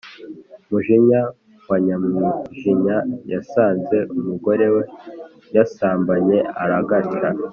mujinya 0.69 1.21
wa 1.69 1.77
nyamwijinya 1.85 2.97
yasanze 3.31 3.97
umugore 4.15 4.65
we 4.75 4.83
yasambanye 5.55 6.37
aragaca 6.63 7.29